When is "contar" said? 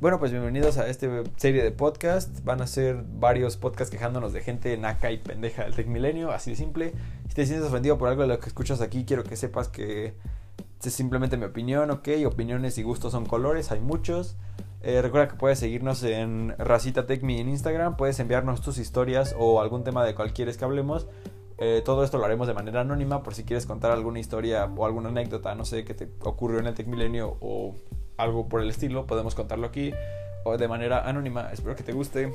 23.66-23.90